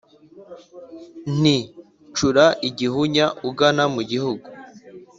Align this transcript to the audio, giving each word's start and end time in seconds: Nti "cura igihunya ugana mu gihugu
Nti 1.39 1.57
"cura 2.15 2.45
igihunya 2.67 3.25
ugana 3.49 3.83
mu 3.93 4.01
gihugu 4.09 4.45